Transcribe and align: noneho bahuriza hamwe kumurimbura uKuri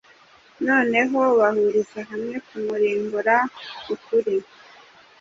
noneho 0.65 1.19
bahuriza 1.39 1.99
hamwe 2.09 2.35
kumurimbura 2.47 3.35
uKuri 3.93 4.35